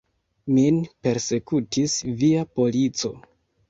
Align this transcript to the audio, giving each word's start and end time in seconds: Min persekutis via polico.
Min 0.55 0.79
persekutis 1.07 1.97
via 2.25 2.51
polico. 2.59 3.17